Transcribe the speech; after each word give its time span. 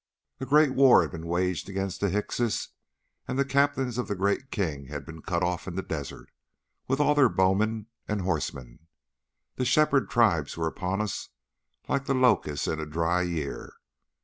"A 0.39 0.47
great 0.47 0.73
war 0.73 1.03
had 1.03 1.11
been 1.11 1.27
waged 1.27 1.69
against 1.69 2.01
the 2.01 2.09
Hyksos, 2.09 2.69
and 3.27 3.37
the 3.37 3.45
Captains 3.45 3.99
of 3.99 4.07
the 4.07 4.15
Great 4.15 4.49
King 4.49 4.87
had 4.87 5.05
been 5.05 5.21
cut 5.21 5.43
off 5.43 5.67
in 5.67 5.75
the 5.75 5.83
desert, 5.83 6.31
with 6.87 6.99
all 6.99 7.13
their 7.13 7.29
bowmen 7.29 7.85
and 8.07 8.21
horsemen. 8.21 8.87
The 9.57 9.63
shepherd 9.65 10.09
tribes 10.09 10.57
were 10.57 10.65
upon 10.65 11.01
us 11.01 11.29
like 11.87 12.05
the 12.05 12.15
locusts 12.15 12.67
in 12.67 12.79
a 12.79 12.85
dry 12.87 13.21
year. 13.21 13.75